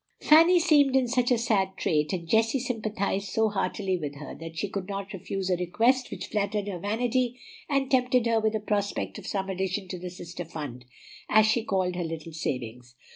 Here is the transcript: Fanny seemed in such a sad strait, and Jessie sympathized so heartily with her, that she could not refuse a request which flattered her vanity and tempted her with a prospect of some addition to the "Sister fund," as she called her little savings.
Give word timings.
Fanny 0.19 0.59
seemed 0.59 0.95
in 0.95 1.07
such 1.07 1.29
a 1.29 1.37
sad 1.37 1.73
strait, 1.77 2.11
and 2.11 2.27
Jessie 2.27 2.57
sympathized 2.59 3.27
so 3.29 3.49
heartily 3.49 3.99
with 3.99 4.15
her, 4.15 4.33
that 4.33 4.57
she 4.57 4.67
could 4.67 4.87
not 4.89 5.13
refuse 5.13 5.47
a 5.51 5.55
request 5.55 6.09
which 6.09 6.25
flattered 6.25 6.67
her 6.67 6.79
vanity 6.79 7.39
and 7.69 7.91
tempted 7.91 8.25
her 8.25 8.39
with 8.39 8.55
a 8.55 8.59
prospect 8.59 9.19
of 9.19 9.27
some 9.27 9.47
addition 9.47 9.87
to 9.89 9.99
the 9.99 10.09
"Sister 10.09 10.43
fund," 10.43 10.85
as 11.29 11.45
she 11.45 11.63
called 11.63 11.95
her 11.95 12.03
little 12.03 12.33
savings. 12.33 12.95